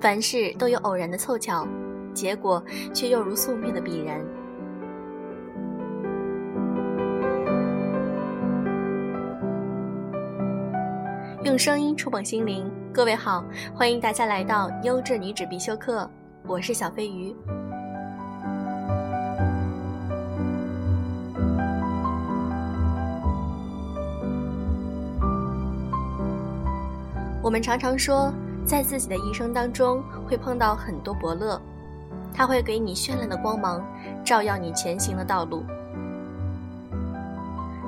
[0.00, 1.68] 凡事都有偶然的凑巧，
[2.14, 2.62] 结果
[2.94, 4.18] 却又如宿命的必然。
[11.44, 13.44] 用声音触碰心灵，各位好，
[13.74, 16.08] 欢迎大家来到优质女子必修课，
[16.46, 17.36] 我是小飞鱼。
[27.42, 28.32] 我们常常说，
[28.66, 31.60] 在自己的一生当中会碰到很多伯乐，
[32.32, 33.84] 他会给你绚烂的光芒，
[34.24, 35.64] 照耀你前行的道路。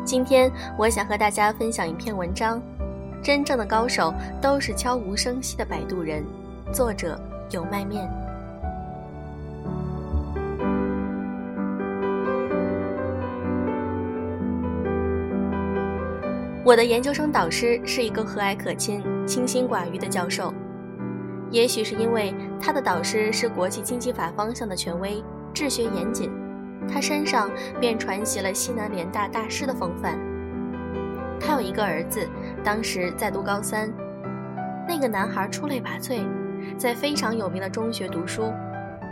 [0.05, 2.61] 今天我想和大家分享一篇文章。
[3.23, 6.25] 真正的高手都是悄无声息的摆渡人。
[6.73, 7.17] 作者
[7.53, 8.11] 有麦面。
[16.65, 20.53] 我的研究生导师是一个和蔼可亲、清心寡欲的教授。
[21.53, 25.23] 也许是因为他的导师是国际经济法方向的权威，
[25.53, 26.33] 治学严谨，
[26.91, 30.19] 他身上便传袭了西南联大大师的风范。
[31.39, 32.27] 他有一个儿子，
[32.65, 33.93] 当时在读高三。
[34.89, 36.27] 那个男孩出类拔萃，
[36.79, 38.51] 在非常有名的中学读书。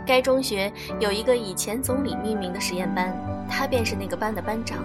[0.03, 3.15] 该中学有一个以前总理命名的实验班，
[3.47, 4.79] 他便是那个班的班长。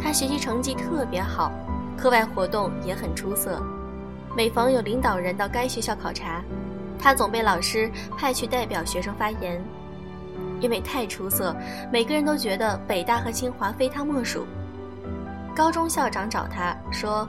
[0.00, 1.50] 他学习成绩特别好，
[1.98, 3.60] 课外活动也很出色。
[4.36, 6.42] 每逢有领导人到该学校考察，
[6.98, 9.62] 他总被老师派去代表学生发言。
[10.60, 11.54] 因为太出色，
[11.92, 14.46] 每个人都觉得北大和清华非他莫属。
[15.54, 17.28] 高中校长找他说：“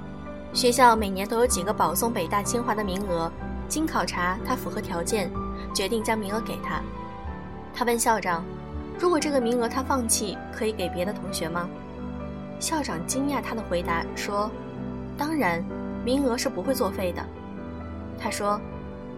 [0.53, 3.29] 学校每年都有几个保送北大清华的名额，
[3.67, 5.29] 经考察他符合条件，
[5.73, 6.79] 决定将名额给他。”
[7.73, 8.45] 他问校长
[8.97, 11.67] ：“如果这个名额他放弃，可以给别的同学吗？”
[12.61, 14.49] 校长惊讶他的回答说
[15.17, 15.61] ：“当然，
[16.03, 17.23] 名额是不会作废的。”
[18.19, 18.59] 他说：“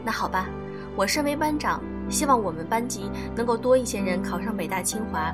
[0.04, 0.48] 那好吧，
[0.96, 5.34] 我身为班长，希望我们班级能够多一些人考上北大清华。”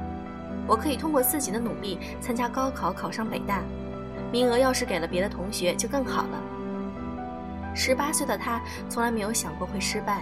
[0.67, 3.61] 我可以通过自己的努力参加高考，考上北大，
[4.31, 6.41] 名额要是给了别的同学就更好了。
[7.73, 10.21] 十八岁的他从来没有想过会失败。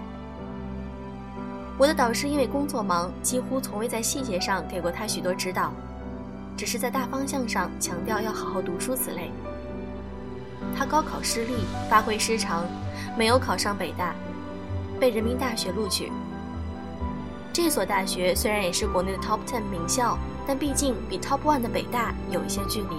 [1.78, 5.72] 我的导师因为工作忙，几乎从未在细节上给过他许多指导，
[6.56, 9.31] 只是在大方向上强调要好好读书此类。
[10.78, 11.53] 他高考失利，
[11.90, 12.66] 发挥失常，
[13.18, 14.13] 没有考上北大，
[15.00, 16.12] 被人民大学录取。
[17.52, 22.96] 这所大学虽然也是国内的 Top Ten 名校，但毕竟比 Top One 的北大有一些距离。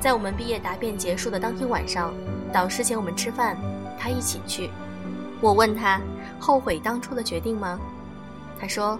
[0.00, 2.12] 在我们毕业答辩结束的当天晚上，
[2.52, 3.56] 导师请我们吃饭，
[3.98, 4.70] 他一起去。
[5.40, 6.00] 我问他
[6.40, 7.78] 后悔当初的决定吗？
[8.58, 8.98] 他说，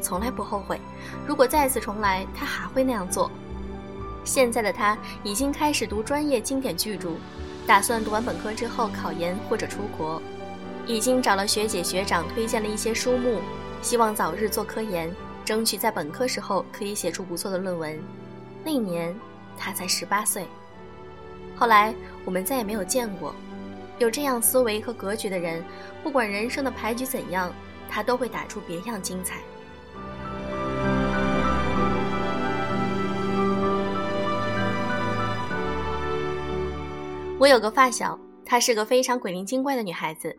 [0.00, 0.80] 从来不后悔。
[1.26, 3.30] 如果再次重来，他还会那样做。
[4.28, 7.12] 现在的他已经开始读专业经典巨著，
[7.66, 10.20] 打算读完本科之后考研或者出国，
[10.86, 13.40] 已经找了学姐学长推荐了一些书目。
[13.80, 15.10] 希望早日做科研，
[15.46, 17.98] 争取在本科时候可以写出不错的论文。
[18.62, 19.16] 那年
[19.56, 20.46] 他才十八岁。
[21.56, 21.94] 后来
[22.26, 23.34] 我们再也没有见过。
[23.98, 25.64] 有这样思维和格局的人，
[26.02, 27.50] 不管人生的牌局怎样，
[27.88, 29.38] 他都会打出别样精彩。
[37.40, 40.36] 我有个发小，她是个非常鬼灵精怪的女孩子。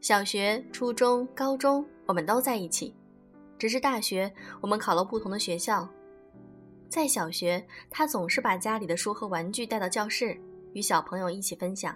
[0.00, 1.84] 小学、初中、高中。
[2.06, 2.94] 我们都在一起，
[3.58, 4.32] 只是大学
[4.62, 5.86] 我们考了不同的学校。
[6.88, 10.40] 在小学，她总是把家里的书和玩具带到教室，
[10.72, 11.92] 与小朋友一起分享；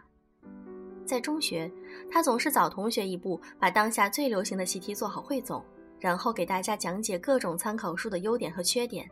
[1.06, 1.72] 在中学，
[2.10, 5.64] 她总是早同学一步，把当下最流行的习题做好汇总，
[5.98, 9.08] 然后给大家讲解各种参考书的优点和缺点。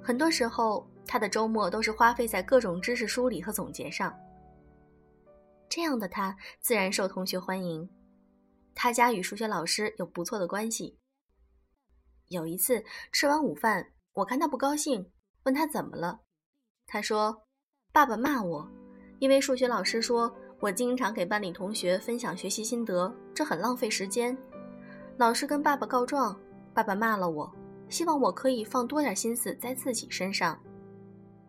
[0.00, 4.14] 很多时候，他的周末都是花费在各种知识梳理和总结上。
[5.70, 7.88] 这样的他，自然受同学欢迎。
[8.74, 10.98] 他家与数学老师有不错的关系。
[12.28, 15.10] 有一次吃完午饭，我看他不高兴，
[15.44, 16.20] 问他怎么了。
[16.86, 17.42] 他说
[17.90, 18.70] ：“爸爸骂我，
[19.18, 24.36] 因为数学老师说我经常给班里同学分享学习心得，这很浪费时间。
[25.16, 26.38] 老师跟爸爸告状，
[26.74, 27.50] 爸爸骂了我，
[27.88, 30.58] 希望我可以放多点心思在自己身上。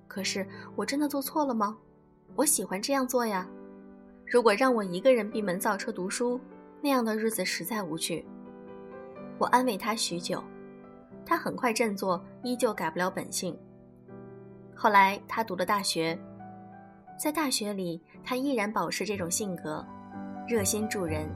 [0.09, 0.45] 可是
[0.75, 1.77] 我真的做错了吗？
[2.35, 3.47] 我喜欢这样做呀。
[4.25, 6.37] 如果让我一个人闭门造车读书。”
[6.81, 8.25] 那样的日子实在无趣。
[9.37, 10.41] 我安慰他许久，
[11.25, 13.53] 他很快振作，依旧改不了本性。
[14.73, 16.17] 后来他读了大学，
[17.21, 19.85] 在大学里，他依然保持这种性格，
[20.47, 21.27] 热心助人。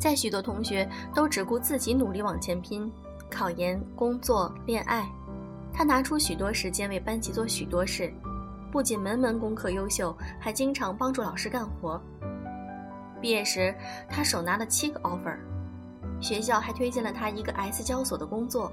[0.00, 2.92] 在许多同学都只顾自己努力往前拼，
[3.30, 5.08] 考研、工作、恋爱，
[5.72, 8.12] 他拿出许多时间为班级做许多事，
[8.70, 12.00] 不仅门门功课优秀，还经常帮助老师干活。
[13.20, 13.74] 毕业时，
[14.08, 15.36] 他手拿了七个 offer，
[16.20, 18.72] 学校还推荐了他一个 S 交所的工作。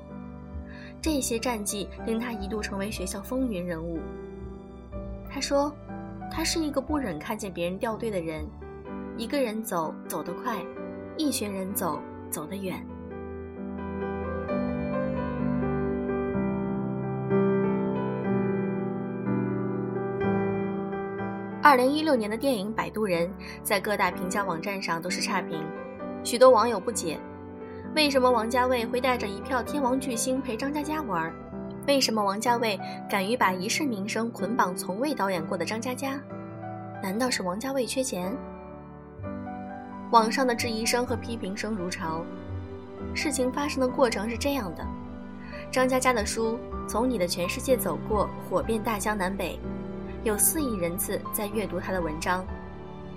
[1.01, 3.99] 这些战绩令他一度成为学校风云人物。
[5.29, 5.71] 他说
[6.31, 8.45] ：“他是一个不忍看见别人掉队的人，
[9.17, 10.57] 一个人走走得快，
[11.17, 11.99] 一群人走
[12.31, 12.83] 走得远。”
[21.65, 23.27] 二零一六年的电影《摆渡人》
[23.63, 25.65] 在各大评价网站上都是差评，
[26.23, 27.17] 许多网友不解，
[27.95, 31.33] 为什么王家卫会带着一票天王巨星陪张嘉佳玩？
[31.87, 32.79] 为什么王家卫
[33.09, 36.21] 敢于把一世名声捆绑从未导演过的张嘉佳？
[37.01, 38.31] 难道是王家卫缺钱？
[40.11, 42.23] 网上的质疑声和批评声如潮。
[43.15, 44.85] 事情发生的过程是这样的：
[45.71, 49.59] 张嘉佳的书《从你的全世界走过》火遍大江南北。
[50.25, 52.43] 有四亿人次在阅读他的文章，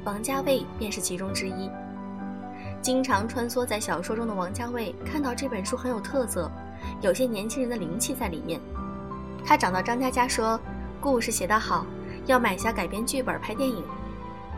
[0.04, 1.70] 王家卫便是其中之一。
[2.82, 6.50] 经常穿梭在小说中的王家卫看到这本书很有特色，
[7.00, 8.60] 有些年轻人的灵气在里面。
[9.42, 10.60] 他找到张嘉佳说
[11.00, 11.86] ：“故事写得好，
[12.26, 13.82] 要买下改编剧本拍电影。”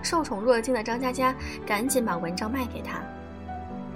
[0.02, 1.32] 受宠若惊的张嘉佳
[1.64, 3.00] 赶紧把文章卖给他。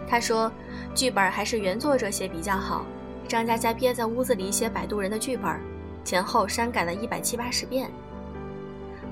[0.07, 0.51] 他说
[0.95, 2.87] ：“剧本还是原作者写比较好。”
[3.27, 5.61] 张嘉佳憋在屋子里写《摆渡人》的剧本，
[6.05, 7.91] 前后删改了一百七八十遍。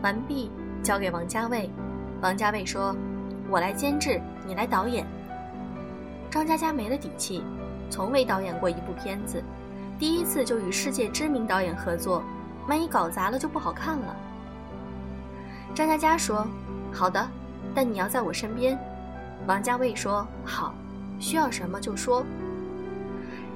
[0.02, 0.50] 完毕，
[0.82, 1.70] 交给王家卫。
[2.20, 2.94] 王家卫说
[3.48, 5.06] ：“我来监制，你来导演。”
[6.28, 7.42] 张嘉佳没了底气，
[7.88, 9.42] 从未导演过一部片子，
[9.98, 12.22] 第一次就与世界知名导演合作，
[12.66, 14.16] 万一搞砸了就不好看了。
[15.74, 16.46] 张嘉佳说
[16.92, 17.28] ：“好的，
[17.74, 18.78] 但你要在我身边。”
[19.46, 20.74] 王家卫说：“好，
[21.20, 22.24] 需要什么就说。”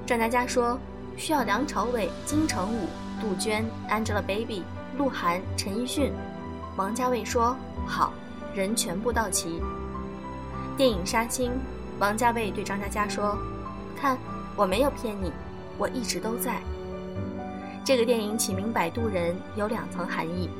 [0.06, 0.78] 张嘉佳说
[1.16, 2.87] ：“需要梁朝伟、金城武、
[3.20, 4.62] 杜鹃、Angelababy、
[4.96, 6.12] 鹿晗、陈奕迅。”
[6.76, 7.56] 王家卫说
[7.88, 8.12] ：“好，
[8.55, 9.62] 人全部到齐。”
[10.76, 11.50] 电影杀青，
[11.99, 13.37] 王家卫对张嘉佳说
[13.99, 14.19] ：“看，
[14.55, 15.32] 我没有骗你，
[15.78, 16.61] 我一直都在。”
[17.82, 20.50] 这个电影起名《摆渡人》有两层含义：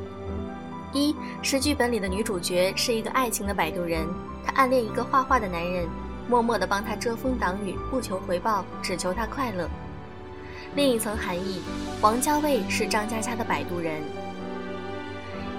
[0.93, 4.07] 一是剧本里的女主角是一个爱情的摆渡人，
[4.43, 5.87] 她暗恋一个画画的男人，
[6.31, 9.67] 默默地帮他遮风挡雨，不求回报，只求他快乐；
[10.75, 11.61] 另一层含义，
[12.01, 14.01] 王家卫是张嘉佳的摆渡人。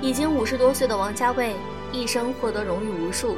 [0.02, 1.56] 已经五十多岁的王家卫，
[1.92, 3.38] 一生获得荣誉无数，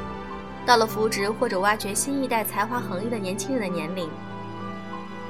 [0.66, 4.08] 到了扶植或者挖掘新一代才华横溢的年轻人的年龄。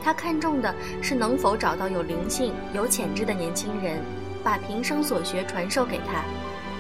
[0.03, 4.03] 他看重的是能否找到有灵性、有潜质的年轻人，
[4.43, 6.25] 把平生所学传授给他。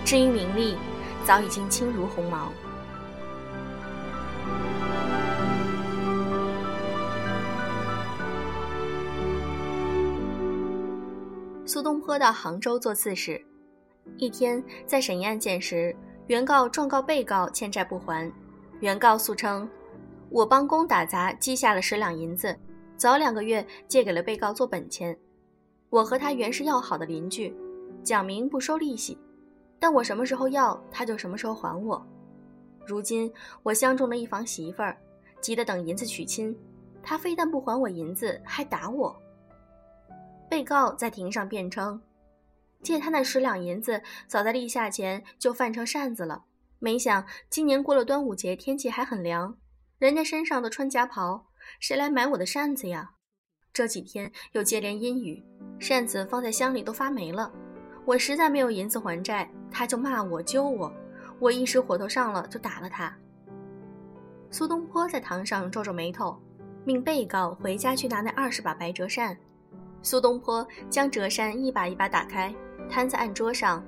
[0.04, 0.76] 至于名利，
[1.24, 2.50] 早已经轻如鸿毛。
[11.64, 13.49] 苏东坡到杭州做刺史。
[14.16, 15.94] 一天，在审议案件时，
[16.26, 18.30] 原告状告被告欠债不还。
[18.80, 19.68] 原告诉称
[20.30, 22.58] ：“我帮工打杂积下了十两银子，
[22.96, 25.16] 早两个月借给了被告做本钱。
[25.88, 27.54] 我和他原是要好的邻居，
[28.02, 29.18] 讲明不收利息，
[29.78, 32.06] 但我什么时候要他就什么时候还我。
[32.86, 33.30] 如今
[33.62, 34.96] 我相中了一房媳妇儿，
[35.40, 36.56] 急得等银子娶亲，
[37.02, 39.14] 他非但不还我银子，还打我。”
[40.48, 42.00] 被告在庭上辩称。
[42.82, 46.44] 借他那十两银子，早在立夏前就泛成扇子了。
[46.78, 49.56] 没想今年过了端午节，天气还很凉，
[49.98, 51.46] 人家身上都穿夹袍，
[51.78, 53.10] 谁来买我的扇子呀？
[53.72, 55.44] 这几天又接连阴雨，
[55.78, 57.52] 扇子放在箱里都发霉了。
[58.06, 60.92] 我实在没有银子还债，他就骂我揪我，
[61.38, 63.14] 我一时火头上了，就打了他。
[64.50, 66.36] 苏东坡在堂上皱皱眉头，
[66.84, 69.36] 命被告回家去拿那二十把白折扇。
[70.02, 72.52] 苏东坡将折扇一把一把打开。
[72.90, 73.82] 摊在案桌上，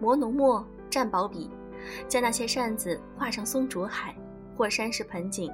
[0.00, 1.50] 磨浓墨，蘸薄笔，
[2.08, 4.14] 将那些扇子画成松竹海
[4.56, 5.52] 或山石盆景，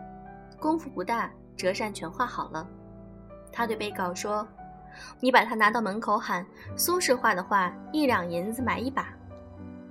[0.60, 2.66] 功夫不大，折扇全画好了。
[3.52, 4.46] 他对被告说
[5.20, 6.46] ：“你把它拿到门口喊
[6.76, 9.08] 苏轼画的画，一两银子买一把，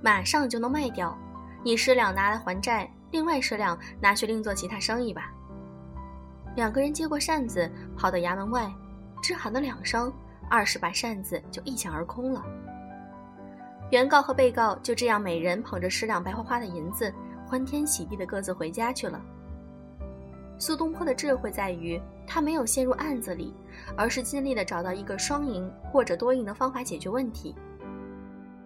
[0.02, 1.16] 马上就能卖掉。
[1.62, 5.30] 你十两拿来还债，另外十两拿去另做其他生意吧。”
[6.56, 8.72] 两个人接过扇子，跑到衙门外，
[9.22, 10.12] 只喊了两声，
[10.48, 12.44] 二十把扇子就一抢而空了。
[13.94, 17.14] 原告和被告就这样，每人捧着十两白花花的银子，
[17.46, 19.22] 欢天喜地的各自回家去了。
[20.58, 23.54] 苏东坡的智慧在于，他没有陷入案子里，
[23.96, 27.54] 而是尽力的找到一个双赢或者多赢的方法解决问题。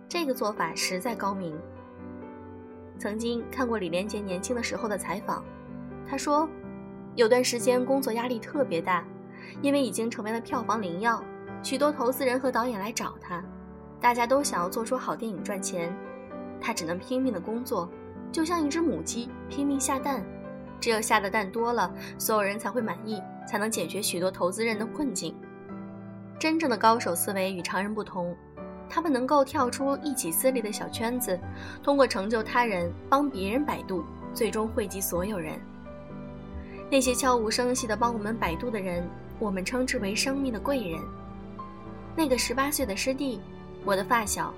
[0.08, 1.54] 这个做法实在高明。
[2.98, 5.44] 曾经看过李连杰年轻的时候的采访，
[6.08, 6.48] 他说，
[7.16, 9.04] 有段时间工作压力特别大，
[9.60, 11.22] 因为已经成为了票房灵药，
[11.62, 13.44] 许多投资人和导演来找他。
[14.00, 15.94] 大家都想要做出好电影赚钱，
[16.60, 17.88] 他只能拼命的工作，
[18.30, 20.24] 就像一只母鸡拼命下蛋，
[20.80, 25.34] 只有下的蛋多了，所有人才会满意，才能解决许多投资人的困境。
[26.38, 28.36] 真正的高手思维与常人不同，
[28.88, 31.38] 他们能够跳出一己私利的小圈子，
[31.82, 35.60] 通过成就他人、帮别人摆渡，最终惠及所有人。
[36.88, 39.06] 那些悄无声息的帮我们摆渡的人，
[39.40, 41.00] 我们称之为生命的贵人。
[42.16, 43.40] 那个十八岁的师弟，
[43.88, 44.52] 我的发小，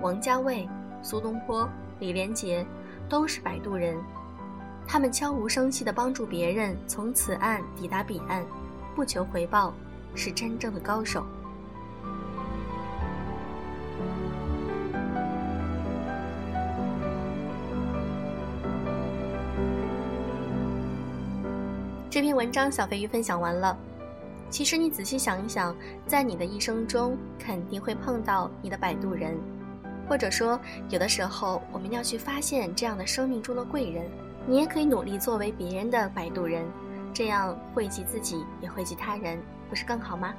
[0.00, 0.64] 王家卫、
[1.02, 2.64] 苏东坡、李连杰，
[3.08, 3.98] 都是摆渡人。
[4.86, 8.46] 他们悄无声息地帮助别人从此岸抵达彼岸，
[8.94, 9.74] 不求回报。
[10.14, 11.26] 是真正的高手。
[22.08, 23.76] 这篇文章小飞鱼分享完了。
[24.48, 25.74] 其实你仔细想一想，
[26.06, 29.36] 在你的一生中肯定会碰到你的摆渡人，
[30.08, 34.04] 或者说有的时候我们要去发现这样的生命中的贵人。
[34.48, 36.64] 你也可以努力作为别人的摆渡人，
[37.12, 40.32] 这样惠及自己也惠及他人，不是更好吗？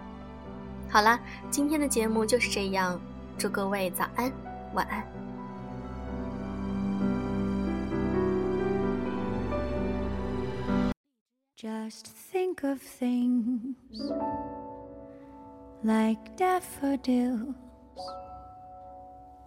[0.89, 1.19] 好啦，
[1.51, 2.97] 今天的节目就是这样，
[3.37, 4.31] 祝各位早安，
[4.73, 5.26] 晚安。
[11.57, 13.75] Just think of things
[15.83, 17.55] like daffodils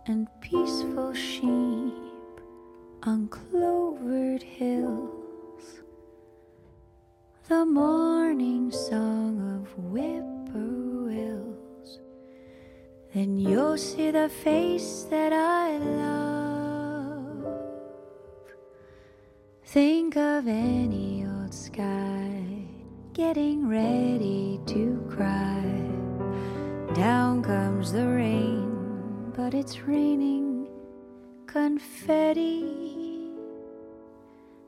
[0.07, 1.95] and peaceful sheep
[3.05, 5.83] on clovered hills.
[7.47, 12.01] The morning song of whippoorwills.
[13.15, 17.47] Then you'll see the face that I love.
[19.63, 21.10] Think of any
[21.73, 22.43] sky
[23.13, 25.63] getting ready to cry.
[26.95, 30.69] Down comes the rain, but it's raining
[31.47, 32.65] confetti.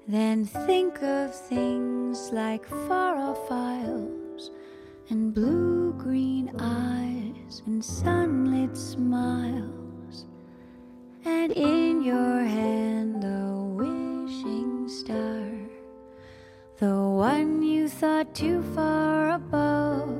[0.06, 4.50] Then think of things like far off isles
[5.10, 10.26] and blue green eyes and sunlit smiles.
[11.24, 13.61] And in your hand, a
[16.82, 20.18] the one you thought too far above.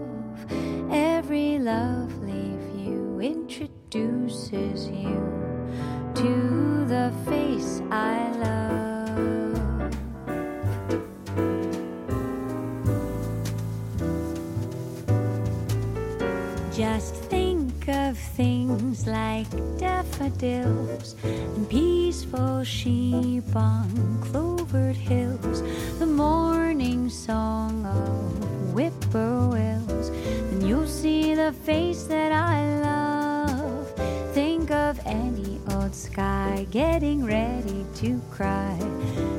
[0.92, 5.19] Every lovely view introduces you
[6.14, 9.90] to the face I love.
[16.73, 23.88] Just think of things like daffodils and peaceful sheep on
[36.73, 38.75] getting ready to cry.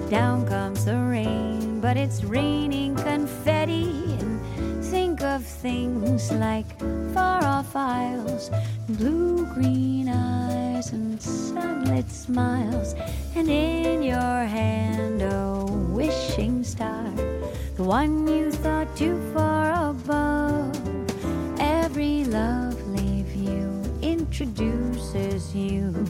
[0.08, 3.90] Down comes the rain, but it's raining confetti.
[4.20, 6.80] And think of things like
[7.12, 8.52] far off isles,
[8.88, 12.94] blue green eyes, and sunlit smiles.
[13.34, 17.10] And in your hand, a wishing star,
[17.78, 20.70] the one you thought too far above.
[21.60, 26.06] Every lovely view introduces you